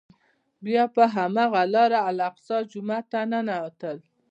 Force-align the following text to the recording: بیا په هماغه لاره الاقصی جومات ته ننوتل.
بیا 0.65 0.83
په 0.95 1.03
هماغه 1.15 1.63
لاره 1.73 1.99
الاقصی 2.09 2.57
جومات 2.71 3.05
ته 3.11 3.19
ننوتل. 3.31 3.97